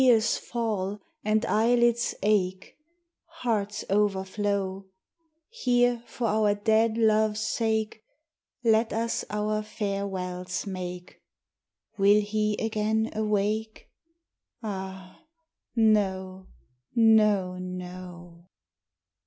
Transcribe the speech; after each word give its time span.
Tears 0.01 0.35
fall 0.35 0.99
and 1.23 1.45
eyelids 1.45 2.15
ache, 2.23 2.75
Hearts 3.41 3.85
overflow: 3.87 4.87
Here 5.51 6.01
for 6.07 6.25
our 6.25 6.55
dead 6.55 6.97
love's 6.97 7.41
sake 7.41 8.01
Let 8.63 8.93
us 8.93 9.23
our 9.29 9.61
farewells 9.61 10.65
make 10.65 11.19
Will 11.99 12.19
he 12.21 12.57
again 12.57 13.11
awake? 13.13 13.91
Ah, 14.63 15.19
no, 15.75 16.47
no, 16.95 17.59
no. 17.59 18.47